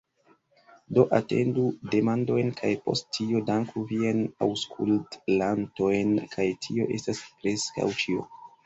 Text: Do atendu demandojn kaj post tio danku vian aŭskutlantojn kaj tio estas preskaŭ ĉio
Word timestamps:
Do 0.97 1.03
atendu 1.17 1.65
demandojn 1.95 2.49
kaj 2.63 2.71
post 2.87 3.07
tio 3.19 3.43
danku 3.51 3.85
vian 3.93 4.25
aŭskutlantojn 4.49 6.19
kaj 6.37 6.51
tio 6.67 6.93
estas 7.01 7.27
preskaŭ 7.39 7.93
ĉio 8.05 8.31